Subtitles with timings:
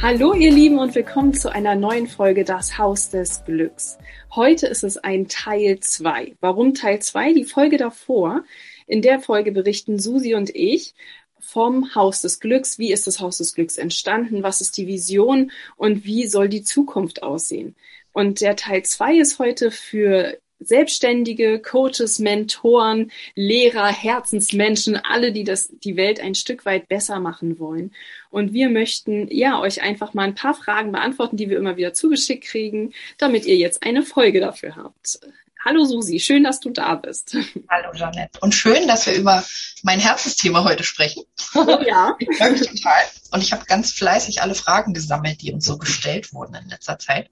[0.00, 3.98] Hallo ihr Lieben und willkommen zu einer neuen Folge Das Haus des Glücks.
[4.32, 6.36] Heute ist es ein Teil 2.
[6.40, 7.32] Warum Teil 2?
[7.32, 8.44] Die Folge davor.
[8.86, 10.94] In der Folge berichten Susi und ich
[11.40, 12.78] vom Haus des Glücks.
[12.78, 14.44] Wie ist das Haus des Glücks entstanden?
[14.44, 15.50] Was ist die Vision?
[15.76, 17.74] Und wie soll die Zukunft aussehen?
[18.12, 25.68] Und der Teil zwei ist heute für Selbstständige, Coaches, Mentoren, Lehrer, Herzensmenschen, alle, die das,
[25.84, 27.92] die Welt ein Stück weit besser machen wollen.
[28.30, 31.94] Und wir möchten, ja, euch einfach mal ein paar Fragen beantworten, die wir immer wieder
[31.94, 35.20] zugeschickt kriegen, damit ihr jetzt eine Folge dafür habt.
[35.64, 37.36] Hallo Susi, schön, dass du da bist.
[37.68, 38.38] Hallo Janette.
[38.40, 39.44] Und schön, dass wir über
[39.82, 41.24] mein Herzensthema heute sprechen.
[41.54, 42.16] Oh, ja.
[42.18, 43.02] ich freue mich total.
[43.32, 46.98] Und ich habe ganz fleißig alle Fragen gesammelt, die uns so gestellt wurden in letzter
[46.98, 47.30] Zeit.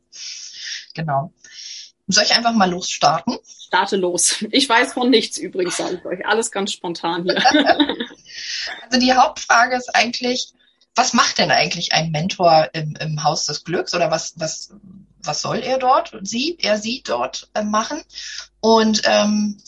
[0.95, 1.33] Genau.
[2.09, 3.39] Soll ich einfach mal losstarten?
[3.45, 4.45] Starte los.
[4.53, 6.27] Ich weiß von nichts übrigens, sage ich euch.
[6.27, 7.37] Alles ganz spontan hier.
[8.83, 10.53] also die Hauptfrage ist eigentlich,
[10.95, 14.73] was macht denn eigentlich ein Mentor im, im Haus des Glücks oder was, was,
[15.19, 18.01] was soll er dort, sie, er, sie dort äh, machen?
[18.61, 19.61] Und ähm,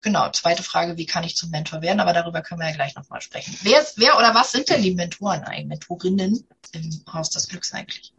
[0.00, 2.00] genau, zweite Frage, wie kann ich zum Mentor werden?
[2.00, 3.54] Aber darüber können wir ja gleich nochmal sprechen.
[3.60, 8.13] Wer, wer oder was sind denn die Mentoren eigentlich, Mentorinnen im Haus des Glücks eigentlich?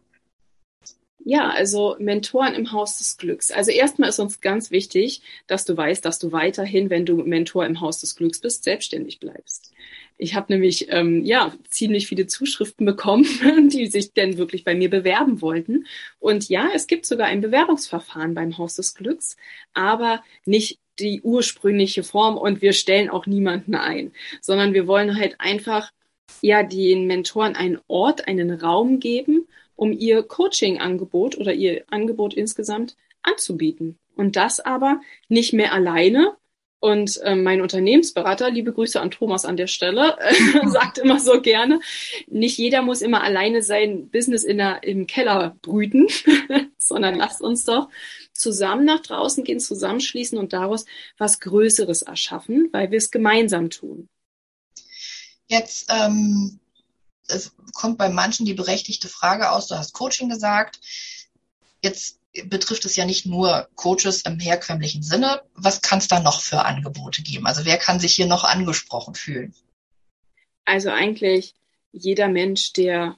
[1.28, 3.50] Ja, also Mentoren im Haus des Glücks.
[3.50, 7.66] Also erstmal ist uns ganz wichtig, dass du weißt, dass du weiterhin, wenn du Mentor
[7.66, 9.72] im Haus des Glücks bist, selbstständig bleibst.
[10.18, 13.24] Ich habe nämlich ähm, ja ziemlich viele Zuschriften bekommen,
[13.72, 15.88] die sich denn wirklich bei mir bewerben wollten.
[16.20, 19.36] Und ja, es gibt sogar ein Bewerbungsverfahren beim Haus des Glücks,
[19.74, 25.40] aber nicht die ursprüngliche Form und wir stellen auch niemanden ein, sondern wir wollen halt
[25.40, 25.90] einfach
[26.40, 29.45] ja den Mentoren einen Ort, einen Raum geben,
[29.76, 33.98] um ihr Coaching-Angebot oder ihr Angebot insgesamt anzubieten.
[34.16, 36.36] Und das aber nicht mehr alleine.
[36.78, 41.40] Und äh, mein Unternehmensberater, liebe Grüße an Thomas an der Stelle, äh, sagt immer so
[41.40, 41.80] gerne,
[42.26, 46.06] nicht jeder muss immer alleine sein Business in der, im Keller brüten,
[46.78, 47.88] sondern lasst uns doch
[48.32, 50.84] zusammen nach draußen gehen, zusammenschließen und daraus
[51.18, 54.08] was Größeres erschaffen, weil wir es gemeinsam tun.
[55.48, 56.60] Jetzt ähm,
[57.28, 60.80] es kommt bei manchen die berechtigte Frage aus, du hast Coaching gesagt.
[61.82, 65.42] Jetzt betrifft es ja nicht nur Coaches im herkömmlichen Sinne.
[65.54, 67.46] Was kann es da noch für Angebote geben?
[67.46, 69.54] Also wer kann sich hier noch angesprochen fühlen?
[70.64, 71.54] Also eigentlich
[71.92, 73.16] jeder Mensch, der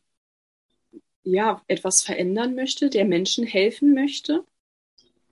[1.24, 4.44] ja etwas verändern möchte, der Menschen helfen möchte.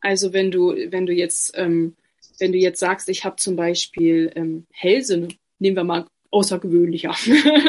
[0.01, 1.97] Also wenn du, wenn du jetzt, ähm,
[2.39, 7.15] wenn du jetzt sagst, ich habe zum Beispiel ähm, Hellsinne, nehmen wir mal außergewöhnlicher.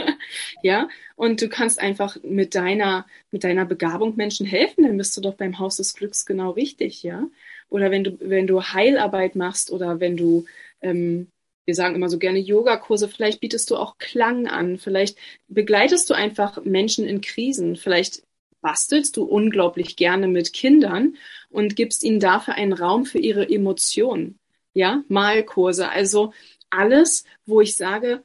[0.63, 5.21] ja, und du kannst einfach mit deiner, mit deiner Begabung Menschen helfen, dann bist du
[5.21, 7.27] doch beim Haus des Glücks genau richtig, ja.
[7.69, 10.45] Oder wenn du, wenn du Heilarbeit machst oder wenn du,
[10.81, 11.27] ähm,
[11.65, 16.13] wir sagen immer so gerne Yogakurse, vielleicht bietest du auch Klang an, vielleicht begleitest du
[16.13, 18.23] einfach Menschen in Krisen, vielleicht
[18.61, 21.17] bastelst du unglaublich gerne mit Kindern
[21.49, 24.39] und gibst ihnen dafür einen Raum für ihre Emotionen.
[24.73, 26.33] Ja, Malkurse, also
[26.69, 28.23] alles, wo ich sage,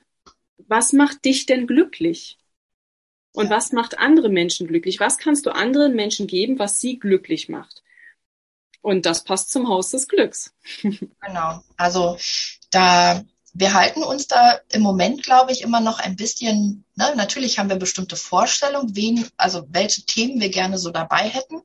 [0.68, 2.38] was macht dich denn glücklich?
[3.32, 3.50] Und ja.
[3.56, 5.00] was macht andere Menschen glücklich?
[5.00, 7.82] Was kannst du anderen Menschen geben, was sie glücklich macht?
[8.82, 10.54] Und das passt zum Haus des Glücks.
[11.20, 11.62] Genau.
[11.76, 12.18] Also
[12.70, 13.24] da
[13.54, 17.68] wir halten uns da im Moment, glaube ich, immer noch ein bisschen, ne, natürlich haben
[17.68, 21.60] wir bestimmte Vorstellungen, wen, also welche Themen wir gerne so dabei hätten.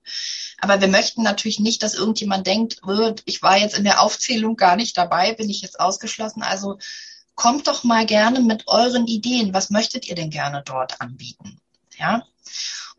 [0.60, 4.58] Aber wir möchten natürlich nicht, dass irgendjemand denkt, äh, ich war jetzt in der Aufzählung
[4.58, 6.44] gar nicht dabei, bin ich jetzt ausgeschlossen.
[6.44, 6.78] Also
[7.38, 9.54] kommt doch mal gerne mit euren Ideen.
[9.54, 11.62] Was möchtet ihr denn gerne dort anbieten?
[11.98, 12.26] Ja.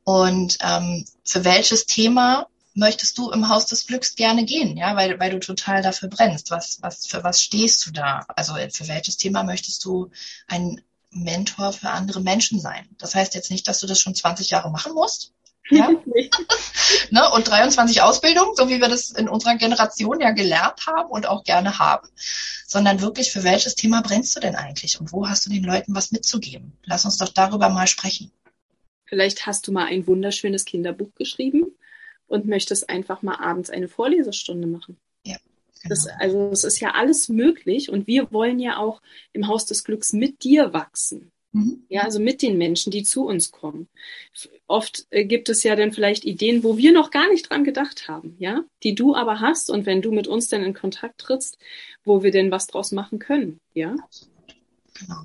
[0.05, 4.76] Und ähm, für welches Thema möchtest du im Haus des Glücks gerne gehen?
[4.76, 6.50] Ja, weil, weil du total dafür brennst.
[6.50, 8.25] Was, was, für was stehst du da?
[8.29, 10.11] Also für welches Thema möchtest du
[10.46, 10.81] ein
[11.11, 12.88] Mentor für andere Menschen sein?
[12.99, 15.32] Das heißt jetzt nicht, dass du das schon 20 Jahre machen musst.
[15.69, 15.91] Ja?
[17.11, 17.31] ne?
[17.32, 21.43] Und 23 Ausbildungen, so wie wir das in unserer Generation ja gelernt haben und auch
[21.43, 22.08] gerne haben,
[22.69, 25.94] sondern wirklich, für welches Thema brennst du denn eigentlich und wo hast du den Leuten
[25.94, 26.75] was mitzugeben?
[26.85, 28.31] Lass uns doch darüber mal sprechen.
[29.06, 31.75] Vielleicht hast du mal ein wunderschönes Kinderbuch geschrieben
[32.26, 34.99] und möchtest einfach mal abends eine Vorlesestunde machen.
[35.25, 35.38] Ja.
[35.82, 35.94] Genau.
[35.94, 39.00] Das, also es ist ja alles möglich und wir wollen ja auch
[39.32, 41.32] im Haus des Glücks mit dir wachsen.
[41.53, 41.85] Mhm.
[41.89, 43.89] Ja, also mit den Menschen, die zu uns kommen.
[44.67, 48.09] Oft äh, gibt es ja dann vielleicht Ideen, wo wir noch gar nicht dran gedacht
[48.09, 51.59] haben, ja, die du aber hast und wenn du mit uns dann in Kontakt trittst,
[52.05, 53.97] wo wir denn was draus machen können, ja.
[54.95, 55.23] Genau.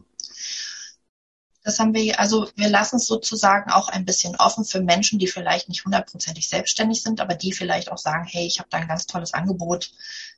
[1.64, 5.28] Das haben wir, also wir lassen es sozusagen auch ein bisschen offen für Menschen, die
[5.28, 8.88] vielleicht nicht hundertprozentig selbstständig sind, aber die vielleicht auch sagen, hey, ich habe da ein
[8.88, 9.92] ganz tolles Angebot,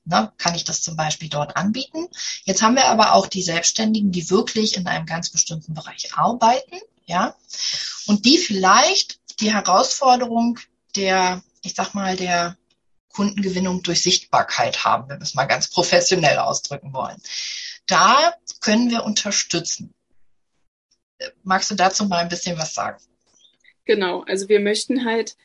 [0.06, 2.08] ne, kann ich das zum Beispiel dort anbieten.
[2.44, 6.78] Jetzt haben wir aber auch die Selbstständigen, die wirklich in einem ganz bestimmten Bereich arbeiten,
[7.06, 7.36] ja,
[8.06, 10.60] und die vielleicht die Herausforderung
[10.96, 12.58] der, ich sag mal, der
[13.10, 17.22] Kundengewinnung durch Sichtbarkeit haben, wenn wir es mal ganz professionell ausdrücken wollen.
[17.88, 19.94] Da können wir unterstützen.
[21.44, 23.02] Magst du dazu mal ein bisschen was sagen?
[23.86, 25.38] Genau, also wir möchten halt,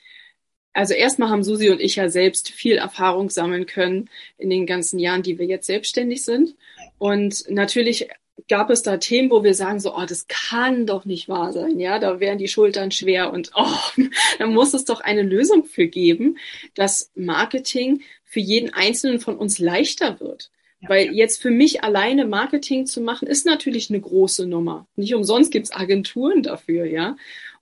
[0.73, 4.09] also erstmal haben Susi und ich ja selbst viel Erfahrung sammeln können
[4.39, 6.57] in den ganzen Jahren, die wir jetzt selbstständig sind.
[6.99, 8.09] Und natürlich
[8.49, 11.79] gab es da Themen, wo wir sagen so, oh, das kann doch nicht wahr sein,
[11.79, 13.77] ja, da wären die Schultern schwer und oh,
[14.39, 16.39] da muss es doch eine Lösung für geben,
[16.75, 20.51] dass Marketing für jeden Einzelnen von uns leichter wird.
[20.89, 24.87] Weil jetzt für mich alleine Marketing zu machen, ist natürlich eine große Nummer.
[24.97, 27.17] Nicht umsonst gibt's Agenturen dafür, ja.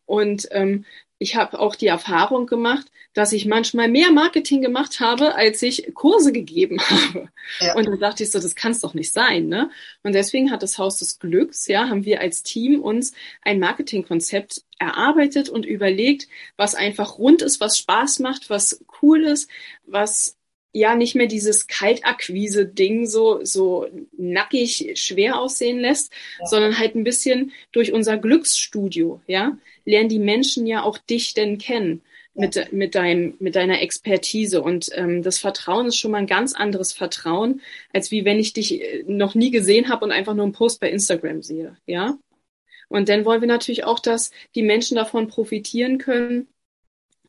[0.07, 0.85] Und ähm,
[1.19, 5.93] ich habe auch die Erfahrung gemacht, dass ich manchmal mehr Marketing gemacht habe, als ich
[5.95, 7.29] Kurse gegeben habe.
[7.61, 7.75] Ja.
[7.75, 9.71] Und dann dachte ich so, das kann es doch nicht sein, ne?
[10.05, 13.13] Und deswegen hat das Haus des Glücks, ja, haben wir als Team uns
[13.43, 19.51] ein Marketingkonzept erarbeitet und überlegt, was einfach rund ist, was Spaß macht, was cool ist,
[19.85, 20.38] was
[20.73, 23.87] ja nicht mehr dieses Kaltakquise-Ding so, so
[24.17, 26.47] nackig schwer aussehen lässt, ja.
[26.47, 31.59] sondern halt ein bisschen durch unser Glücksstudio, ja, lernen die Menschen ja auch dich denn
[31.59, 32.03] kennen
[32.35, 34.63] mit, mit, deinem, mit deiner Expertise.
[34.63, 37.61] Und ähm, das Vertrauen ist schon mal ein ganz anderes Vertrauen,
[37.93, 40.81] als wie wenn ich dich äh, noch nie gesehen habe und einfach nur einen Post
[40.81, 42.17] bei Instagram sehe, ja.
[42.91, 46.49] Und dann wollen wir natürlich auch, dass die Menschen davon profitieren können,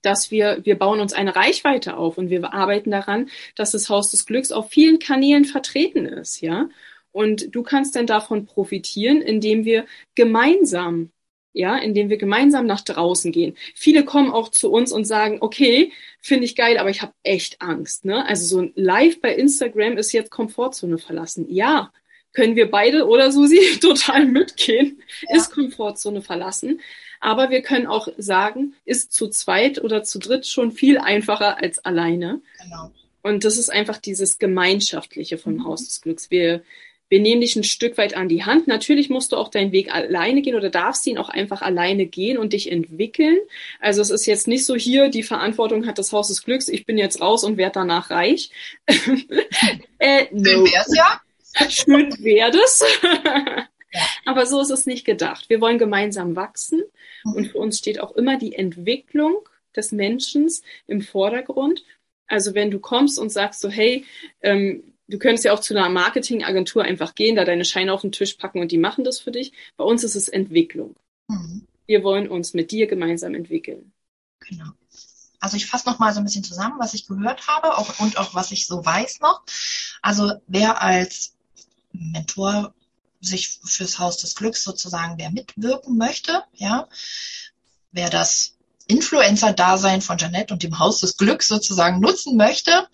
[0.01, 4.11] dass wir, wir bauen uns eine Reichweite auf und wir arbeiten daran, dass das Haus
[4.11, 6.69] des Glücks auf vielen Kanälen vertreten ist, ja.
[7.11, 9.85] Und du kannst dann davon profitieren, indem wir
[10.15, 11.11] gemeinsam,
[11.53, 13.57] ja, indem wir gemeinsam nach draußen gehen.
[13.75, 15.91] Viele kommen auch zu uns und sagen, okay,
[16.21, 18.25] finde ich geil, aber ich habe echt Angst, ne?
[18.25, 21.47] Also so ein Live bei Instagram ist jetzt Komfortzone verlassen.
[21.49, 21.91] Ja,
[22.33, 25.37] können wir beide oder Susi total mitgehen, ja.
[25.37, 26.79] ist Komfortzone verlassen.
[27.19, 31.79] Aber wir können auch sagen, ist zu zweit oder zu dritt schon viel einfacher als
[31.79, 32.41] alleine.
[32.63, 32.91] Genau.
[33.21, 35.65] Und das ist einfach dieses Gemeinschaftliche vom mhm.
[35.65, 36.31] Haus des Glücks.
[36.31, 36.63] Wir,
[37.09, 38.67] wir nehmen dich ein Stück weit an die Hand.
[38.67, 42.37] Natürlich musst du auch deinen Weg alleine gehen oder darfst ihn auch einfach alleine gehen
[42.37, 43.37] und dich entwickeln.
[43.81, 46.85] Also es ist jetzt nicht so hier, die Verantwortung hat das Haus des Glücks, ich
[46.85, 48.51] bin jetzt raus und werde danach reich.
[49.99, 50.63] äh, no.
[50.63, 51.21] wär's ja.
[51.67, 52.83] Schön wäre das.
[54.25, 55.49] Aber so ist es nicht gedacht.
[55.49, 56.83] Wir wollen gemeinsam wachsen
[57.23, 57.33] mhm.
[57.33, 59.37] und für uns steht auch immer die Entwicklung
[59.75, 60.49] des Menschen
[60.87, 61.83] im Vordergrund.
[62.27, 64.05] Also wenn du kommst und sagst so, hey,
[64.41, 68.11] ähm, du könntest ja auch zu einer Marketingagentur einfach gehen, da deine Scheine auf den
[68.11, 69.51] Tisch packen und die machen das für dich.
[69.77, 70.95] Bei uns ist es Entwicklung.
[71.27, 71.67] Mhm.
[71.87, 73.91] Wir wollen uns mit dir gemeinsam entwickeln.
[74.39, 74.71] Genau.
[75.39, 78.17] Also ich fasse noch mal so ein bisschen zusammen, was ich gehört habe auch, und
[78.17, 79.41] auch was ich so weiß noch.
[80.01, 81.33] Also wer als
[81.91, 82.73] Mentor
[83.21, 86.87] sich fürs Haus des Glücks sozusagen, wer mitwirken möchte, ja,
[87.91, 88.55] wer das
[88.87, 92.87] Influencer-Dasein von Janette und dem Haus des Glücks sozusagen nutzen möchte,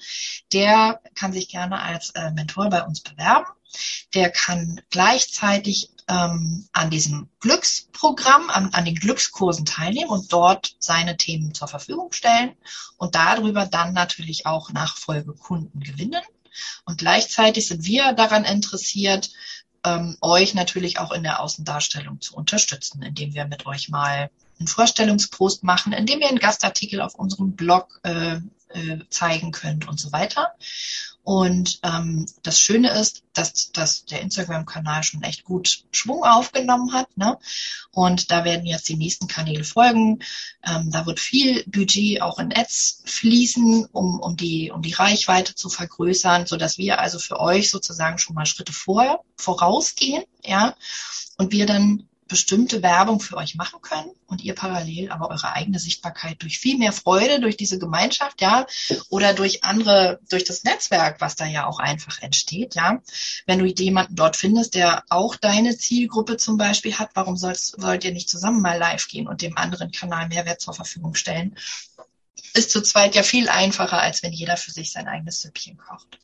[0.51, 3.47] der kann sich gerne als äh, Mentor bei uns bewerben.
[4.13, 11.17] Der kann gleichzeitig ähm, an diesem Glücksprogramm, an, an den Glückskursen teilnehmen und dort seine
[11.17, 12.55] Themen zur Verfügung stellen
[12.97, 16.21] und darüber dann natürlich auch Nachfolgekunden gewinnen.
[16.85, 19.31] Und gleichzeitig sind wir daran interessiert,
[19.85, 24.67] ähm, euch natürlich auch in der Außendarstellung zu unterstützen, indem wir mit euch mal einen
[24.67, 28.37] Vorstellungspost machen, indem ihr einen Gastartikel auf unserem Blog äh,
[28.75, 30.53] äh, zeigen könnt und so weiter.
[31.25, 37.17] Und ähm, das Schöne ist, dass, dass der Instagram-Kanal schon echt gut Schwung aufgenommen hat.
[37.17, 37.39] Ne?
[37.91, 40.19] Und da werden jetzt die nächsten Kanäle folgen.
[40.63, 45.55] Ähm, da wird viel Budget auch in Ads fließen, um, um, die, um die Reichweite
[45.55, 50.75] zu vergrößern, so dass wir also für euch sozusagen schon mal Schritte vorher vorausgehen, ja,
[51.37, 55.77] und wir dann bestimmte Werbung für euch machen können und ihr parallel aber eure eigene
[55.77, 58.65] Sichtbarkeit durch viel mehr Freude, durch diese Gemeinschaft, ja,
[59.09, 63.01] oder durch andere, durch das Netzwerk, was da ja auch einfach entsteht, ja.
[63.45, 68.03] Wenn du jemanden dort findest, der auch deine Zielgruppe zum Beispiel hat, warum sollst, sollt
[68.03, 71.55] ihr nicht zusammen mal live gehen und dem anderen Kanal Mehrwert zur Verfügung stellen?
[72.53, 76.19] Ist zu zweit ja viel einfacher, als wenn jeder für sich sein eigenes Süppchen kocht.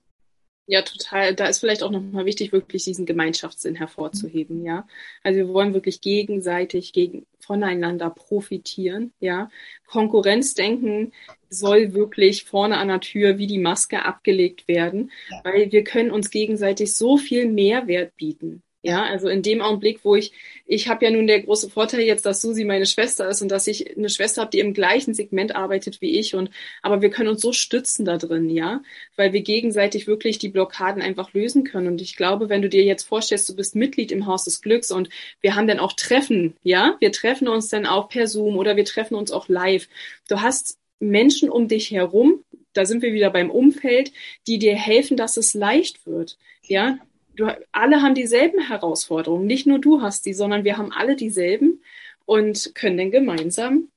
[0.67, 1.35] Ja, total.
[1.35, 4.87] Da ist vielleicht auch nochmal wichtig, wirklich diesen Gemeinschaftssinn hervorzuheben, ja.
[5.23, 9.49] Also wir wollen wirklich gegenseitig gegen, voneinander profitieren, ja.
[9.85, 11.13] Konkurrenzdenken
[11.49, 15.11] soll wirklich vorne an der Tür wie die Maske abgelegt werden,
[15.43, 20.15] weil wir können uns gegenseitig so viel Mehrwert bieten, ja, also in dem Augenblick, wo
[20.15, 20.31] ich,
[20.65, 23.67] ich habe ja nun der große Vorteil jetzt, dass Susi meine Schwester ist und dass
[23.67, 26.49] ich eine Schwester habe, die im gleichen Segment arbeitet wie ich und
[26.81, 28.81] aber wir können uns so stützen da drin, ja,
[29.15, 32.83] weil wir gegenseitig wirklich die Blockaden einfach lösen können und ich glaube, wenn du dir
[32.83, 35.09] jetzt vorstellst, du bist Mitglied im Haus des Glücks und
[35.41, 38.85] wir haben dann auch Treffen, ja, wir treffen uns dann auch per Zoom oder wir
[38.85, 39.87] treffen uns auch live.
[40.27, 44.11] Du hast Menschen um dich herum, da sind wir wieder beim Umfeld,
[44.47, 46.37] die dir helfen, dass es leicht wird.
[46.63, 46.97] Ja,
[47.35, 49.45] du, alle haben dieselben Herausforderungen.
[49.47, 51.81] Nicht nur du hast die, sondern wir haben alle dieselben
[52.25, 53.89] und können dann gemeinsam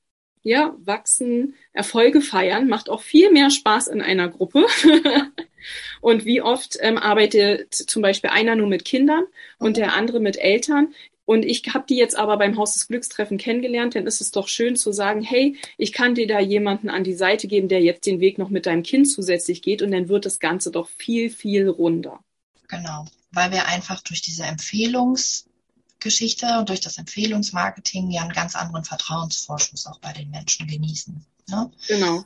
[0.45, 4.67] ja, wachsen, Erfolge feiern, macht auch viel mehr Spaß in einer Gruppe.
[6.01, 9.23] und wie oft ähm, arbeitet zum Beispiel einer nur mit Kindern
[9.57, 10.93] und der andere mit Eltern.
[11.25, 14.47] Und ich habe die jetzt aber beim Haus des Glückstreffen kennengelernt, dann ist es doch
[14.47, 18.05] schön zu sagen, hey, ich kann dir da jemanden an die Seite geben, der jetzt
[18.05, 21.31] den Weg noch mit deinem Kind zusätzlich geht und dann wird das Ganze doch viel,
[21.31, 22.23] viel runder.
[22.67, 23.05] Genau
[23.35, 29.87] weil wir einfach durch diese Empfehlungsgeschichte und durch das Empfehlungsmarketing ja einen ganz anderen Vertrauensvorschuss
[29.87, 31.25] auch bei den Menschen genießen.
[31.49, 31.69] Ne?
[31.87, 32.23] Genau.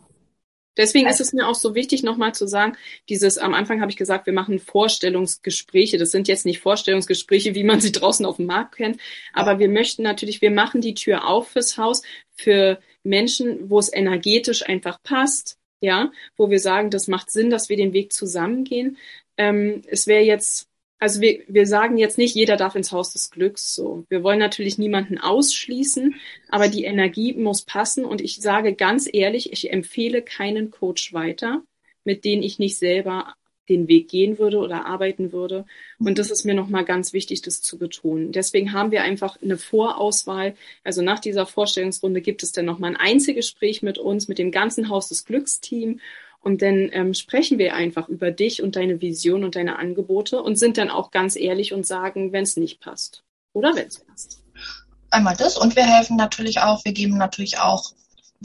[0.77, 2.77] Deswegen ist es mir auch so wichtig, nochmal zu sagen,
[3.09, 5.97] dieses, am Anfang habe ich gesagt, wir machen Vorstellungsgespräche.
[5.97, 8.97] Das sind jetzt nicht Vorstellungsgespräche, wie man sie draußen auf dem Markt kennt.
[9.33, 12.01] Aber wir möchten natürlich, wir machen die Tür auf fürs Haus,
[12.33, 15.57] für Menschen, wo es energetisch einfach passt.
[15.81, 18.97] Ja, wo wir sagen, das macht Sinn, dass wir den Weg zusammengehen.
[19.39, 20.69] Ähm, es wäre jetzt
[20.99, 23.73] also wir, wir sagen jetzt nicht, jeder darf ins Haus des Glücks.
[23.73, 26.15] So, wir wollen natürlich niemanden ausschließen,
[26.49, 28.03] aber die Energie muss passen.
[28.03, 31.63] Und ich sage ganz ehrlich, ich empfehle keinen Coach weiter,
[32.03, 33.33] mit dem ich nicht selber
[33.69, 35.65] den Weg gehen würde oder arbeiten würde.
[35.99, 38.31] Und das ist mir nochmal ganz wichtig, das zu betonen.
[38.31, 40.55] Deswegen haben wir einfach eine Vorauswahl.
[40.83, 44.89] Also nach dieser Vorstellungsrunde gibt es dann nochmal ein Einzelgespräch mit uns, mit dem ganzen
[44.89, 45.99] Haus des Glücksteam.
[46.41, 50.57] Und dann ähm, sprechen wir einfach über dich und deine Vision und deine Angebote und
[50.57, 54.41] sind dann auch ganz ehrlich und sagen, wenn es nicht passt oder wenn es passt.
[55.11, 57.93] Einmal das und wir helfen natürlich auch, wir geben natürlich auch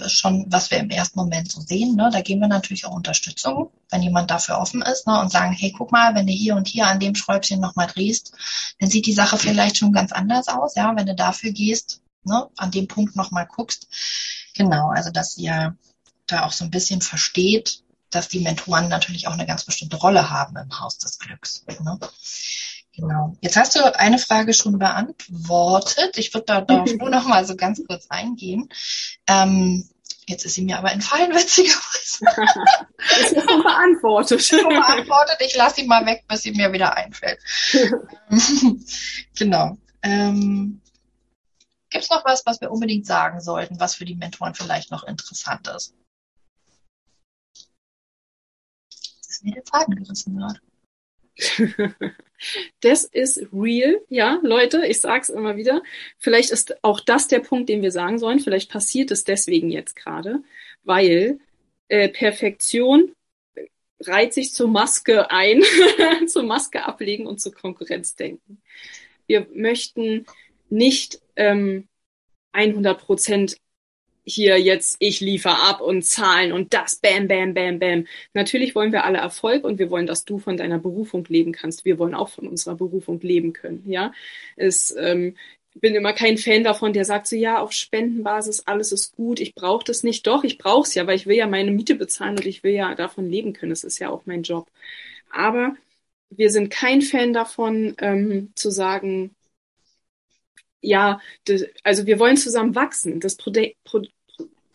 [0.09, 3.71] schon, was wir im ersten Moment so sehen, ne, da geben wir natürlich auch Unterstützung,
[3.91, 6.67] wenn jemand dafür offen ist ne, und sagen, hey, guck mal, wenn du hier und
[6.67, 8.35] hier an dem Schräubchen nochmal drehst,
[8.81, 12.49] dann sieht die Sache vielleicht schon ganz anders aus, ja, wenn du dafür gehst, ne,
[12.57, 13.87] an dem Punkt nochmal guckst.
[14.57, 15.77] Genau, also dass ihr
[16.27, 17.84] da auch so ein bisschen versteht,
[18.15, 21.65] dass die Mentoren natürlich auch eine ganz bestimmte Rolle haben im Haus des Glücks.
[21.67, 21.99] Ne?
[22.97, 23.37] Genau.
[23.41, 26.17] Jetzt hast du eine Frage schon beantwortet.
[26.17, 28.69] Ich würde da darauf nur noch mal so ganz kurz eingehen.
[29.27, 29.89] Ähm,
[30.27, 32.25] jetzt ist sie mir aber entfallen, witzigerweise.
[33.21, 34.45] ist ja schon beantwortet.
[34.45, 35.37] Schon beantwortet.
[35.41, 37.41] Ich lasse sie mal weg, bis sie mir wieder einfällt.
[39.37, 39.77] genau.
[40.03, 40.81] Ähm,
[41.91, 45.05] Gibt es noch was, was wir unbedingt sagen sollten, was für die Mentoren vielleicht noch
[45.05, 45.95] interessant ist?
[49.45, 50.61] Mir der Faden gerissen wird.
[52.81, 55.83] Das ist real, ja, Leute, ich sag's immer wieder.
[56.19, 58.41] Vielleicht ist auch das der Punkt, den wir sagen sollen.
[58.41, 60.43] Vielleicht passiert es deswegen jetzt gerade,
[60.83, 61.39] weil
[61.89, 63.15] äh, Perfektion
[64.01, 65.63] reiht sich zur Maske ein,
[66.27, 68.61] zur Maske ablegen und zur Konkurrenz denken.
[69.27, 70.27] Wir möchten
[70.69, 71.89] nicht ähm,
[72.53, 73.57] 100 Prozent
[74.25, 78.07] hier jetzt ich liefere ab und Zahlen und das, bam, bam, bam, bam.
[78.33, 81.85] Natürlich wollen wir alle Erfolg und wir wollen, dass du von deiner Berufung leben kannst.
[81.85, 84.13] Wir wollen auch von unserer Berufung leben können, ja.
[84.57, 85.35] Es, ähm,
[85.81, 89.55] bin immer kein Fan davon, der sagt so, ja, auf Spendenbasis, alles ist gut, ich
[89.55, 90.27] brauche das nicht.
[90.27, 92.73] Doch, ich brauche es ja, weil ich will ja meine Miete bezahlen und ich will
[92.73, 93.71] ja davon leben können.
[93.71, 94.69] Das ist ja auch mein Job.
[95.31, 95.77] Aber
[96.31, 99.35] wir sind kein Fan davon, ähm, zu sagen,
[100.85, 103.21] ja, das, also wir wollen zusammen wachsen.
[103.21, 103.53] Das Pro
[103.85, 104.03] Pro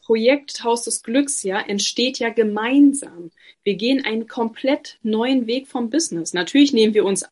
[0.09, 3.29] Projekt Haus des Glücks ja entsteht ja gemeinsam.
[3.63, 6.33] Wir gehen einen komplett neuen Weg vom Business.
[6.33, 7.23] Natürlich nehmen wir uns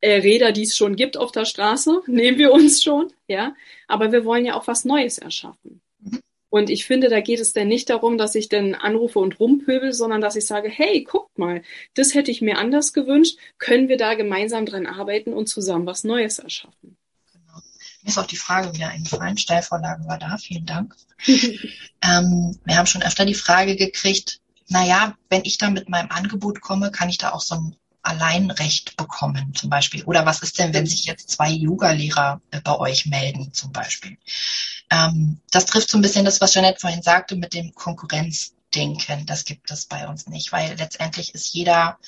[0.00, 3.54] äh, Räder, die es schon gibt auf der Straße, nehmen wir uns schon, ja,
[3.86, 5.80] aber wir wollen ja auch was Neues erschaffen.
[6.00, 6.18] Mhm.
[6.50, 9.92] Und ich finde, da geht es denn nicht darum, dass ich dann anrufe und rumpöbel,
[9.92, 11.62] sondern dass ich sage, hey, guckt mal,
[11.94, 16.04] das hätte ich mir anders gewünscht, können wir da gemeinsam dran arbeiten und zusammen was
[16.04, 16.96] Neues erschaffen.
[18.04, 19.38] Mir ist auch die Frage wieder eingefallen.
[19.38, 20.36] Steilvorlage war da.
[20.36, 20.94] Vielen Dank.
[21.26, 26.60] ähm, wir haben schon öfter die Frage gekriegt, naja, wenn ich da mit meinem Angebot
[26.60, 30.04] komme, kann ich da auch so ein Alleinrecht bekommen zum Beispiel?
[30.04, 34.18] Oder was ist denn, wenn sich jetzt zwei Yoga-Lehrer äh, bei euch melden zum Beispiel?
[34.90, 39.24] Ähm, das trifft so ein bisschen das, was Jeanette vorhin sagte mit dem Konkurrenzdenken.
[39.24, 41.98] Das gibt es bei uns nicht, weil letztendlich ist jeder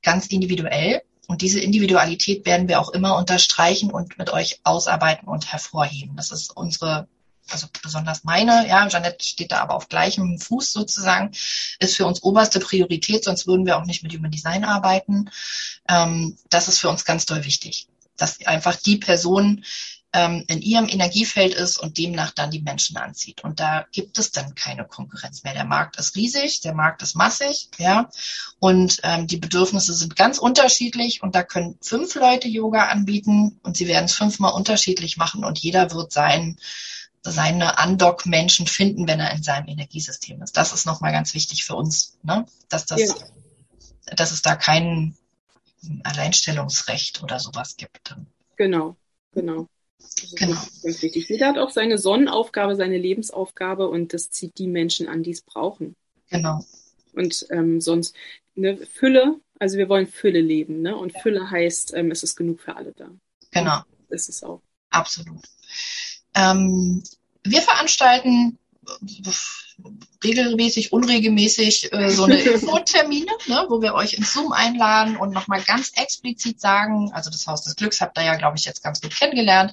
[0.00, 1.02] ganz individuell.
[1.30, 6.16] Und diese Individualität werden wir auch immer unterstreichen und mit euch ausarbeiten und hervorheben.
[6.16, 7.06] Das ist unsere,
[7.48, 11.30] also besonders meine, ja, Jeanette steht da aber auf gleichem Fuß sozusagen,
[11.78, 15.30] ist für uns oberste Priorität, sonst würden wir auch nicht mit Human Design arbeiten.
[15.88, 19.64] Ähm, das ist für uns ganz doll wichtig, dass einfach die Person
[20.12, 23.44] ähm, in ihrem Energiefeld ist und demnach dann die Menschen anzieht.
[23.44, 25.54] Und da gibt es dann keine Konkurrenz mehr.
[25.54, 28.10] Der Markt ist riesig, der Markt ist massig, ja,
[28.58, 33.76] und ähm, die Bedürfnisse sind ganz unterschiedlich und da können fünf Leute Yoga anbieten und
[33.76, 36.58] sie werden es fünfmal unterschiedlich machen und jeder wird sein
[37.22, 40.56] seine Undock-Menschen finden, wenn er in seinem Energiesystem ist.
[40.56, 42.46] Das ist nochmal ganz wichtig für uns, ne?
[42.70, 43.14] dass, das, ja.
[44.16, 45.14] dass es da kein
[46.02, 48.16] Alleinstellungsrecht oder sowas gibt.
[48.56, 48.96] Genau,
[49.32, 49.68] genau.
[50.00, 50.54] Das genau.
[50.82, 51.28] Ganz wichtig.
[51.28, 55.42] Jeder hat auch seine Sonnenaufgabe, seine Lebensaufgabe und das zieht die Menschen an, die es
[55.42, 55.96] brauchen.
[56.30, 56.64] Genau.
[57.12, 58.14] Und ähm, sonst
[58.56, 60.96] eine Fülle, also wir wollen Fülle leben, ne?
[60.96, 63.08] Und Fülle heißt, ähm, es ist genug für alle da.
[63.50, 63.78] Genau.
[63.78, 64.62] Und ist es auch.
[64.90, 65.42] Absolut.
[66.34, 67.02] Ähm,
[67.44, 68.58] wir veranstalten
[70.22, 75.62] regelmäßig, unregelmäßig äh, so eine Infotermine, ne, wo wir euch ins Zoom einladen und nochmal
[75.62, 79.00] ganz explizit sagen, also das Haus des Glücks habt ihr ja, glaube ich, jetzt ganz
[79.00, 79.72] gut kennengelernt,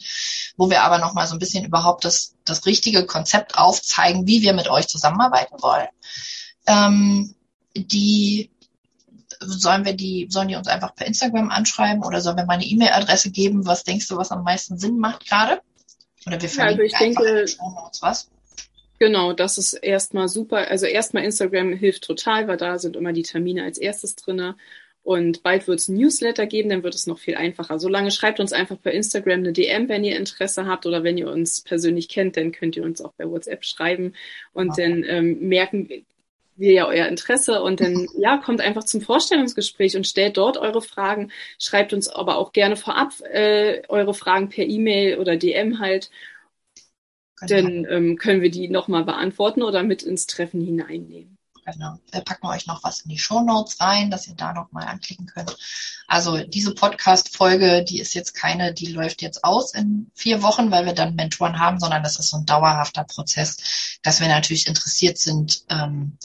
[0.57, 4.53] wo wir aber nochmal so ein bisschen überhaupt das, das richtige Konzept aufzeigen, wie wir
[4.53, 5.87] mit euch zusammenarbeiten wollen.
[6.65, 7.35] Ähm,
[7.75, 8.51] die
[9.39, 12.65] sollen wir die, sollen die uns einfach per Instagram anschreiben oder sollen wir mal eine
[12.65, 13.65] E-Mail-Adresse geben?
[13.65, 15.61] Was denkst du, was am meisten Sinn macht gerade?
[16.25, 18.29] Oder wir verlinken ja, also ich denke, was?
[18.99, 20.69] Genau, das ist erstmal super.
[20.69, 24.55] Also erstmal Instagram hilft total, weil da sind immer die Termine als erstes drinne.
[25.03, 27.79] Und bald wird es ein Newsletter geben, dann wird es noch viel einfacher.
[27.79, 31.29] Solange schreibt uns einfach per Instagram eine DM, wenn ihr Interesse habt oder wenn ihr
[31.31, 34.15] uns persönlich kennt, dann könnt ihr uns auch bei WhatsApp schreiben
[34.51, 34.81] und okay.
[34.81, 35.87] dann ähm, merken
[36.57, 40.81] wir ja euer Interesse und dann ja kommt einfach zum Vorstellungsgespräch und stellt dort eure
[40.81, 41.31] Fragen.
[41.57, 46.09] Schreibt uns aber auch gerne vorab äh, eure Fragen per E-Mail oder DM halt
[47.39, 47.61] Genau.
[47.61, 51.37] Dann ähm, können wir die nochmal beantworten oder mit ins Treffen hineinnehmen.
[51.71, 51.97] Genau.
[52.11, 55.25] Wir packen euch noch was in die Show Notes rein, dass ihr da nochmal anklicken
[55.25, 55.57] könnt.
[56.07, 60.85] Also diese Podcast-Folge, die ist jetzt keine, die läuft jetzt aus in vier Wochen, weil
[60.85, 65.17] wir dann Mentoren haben, sondern das ist so ein dauerhafter Prozess, dass wir natürlich interessiert
[65.17, 66.17] sind, ähm,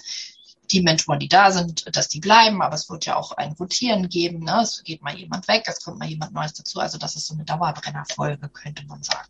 [0.70, 4.09] die Mentoren, die da sind, dass die bleiben, aber es wird ja auch ein Rotieren
[4.09, 4.44] geben.
[4.44, 4.61] Ne?
[4.62, 6.79] Es geht mal jemand weg, es kommt mal jemand Neues dazu.
[6.79, 9.29] Also das ist so eine Dauerbrennerfolge, könnte man sagen.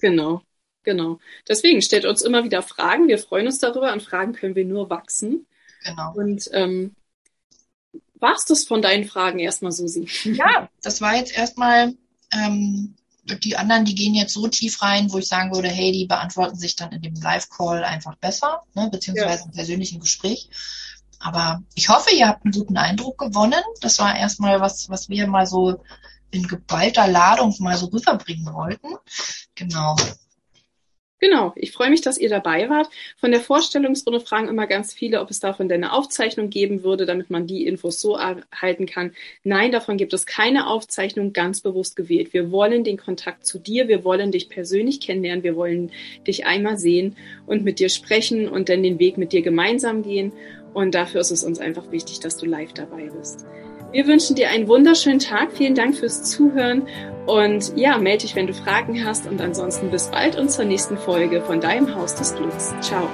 [0.00, 0.42] Genau.
[0.84, 1.18] Genau.
[1.48, 3.08] Deswegen stellt uns immer wieder Fragen.
[3.08, 3.92] Wir freuen uns darüber.
[3.92, 5.46] An Fragen können wir nur wachsen.
[5.84, 6.12] Genau.
[6.14, 6.94] Und ähm,
[8.14, 10.08] war's das von deinen Fragen erstmal, Susi?
[10.24, 11.94] Ja, das war jetzt erstmal
[12.32, 12.94] ähm,
[13.44, 16.56] die anderen, die gehen jetzt so tief rein, wo ich sagen würde, hey, die beantworten
[16.56, 19.44] sich dann in dem Live-Call einfach besser, ne, beziehungsweise ja.
[19.46, 20.48] im persönlichen Gespräch.
[21.20, 23.62] Aber ich hoffe, ihr habt einen guten Eindruck gewonnen.
[23.80, 25.80] Das war erstmal was, was wir mal so
[26.32, 28.88] in geballter Ladung mal so rüberbringen wollten.
[29.54, 29.94] Genau.
[31.22, 32.90] Genau, ich freue mich, dass ihr dabei wart.
[33.16, 37.06] Von der Vorstellungsrunde fragen immer ganz viele, ob es davon denn eine Aufzeichnung geben würde,
[37.06, 39.12] damit man die Infos so erhalten kann.
[39.44, 42.32] Nein, davon gibt es keine Aufzeichnung, ganz bewusst gewählt.
[42.32, 45.92] Wir wollen den Kontakt zu dir, wir wollen dich persönlich kennenlernen, wir wollen
[46.26, 50.32] dich einmal sehen und mit dir sprechen und dann den Weg mit dir gemeinsam gehen.
[50.74, 53.46] Und dafür ist es uns einfach wichtig, dass du live dabei bist.
[53.92, 55.52] Wir wünschen dir einen wunderschönen Tag.
[55.52, 56.88] Vielen Dank fürs Zuhören.
[57.26, 59.26] Und ja, melde dich, wenn du Fragen hast.
[59.26, 62.74] Und ansonsten bis bald und zur nächsten Folge von deinem Haus des Glücks.
[62.80, 63.08] Ciao.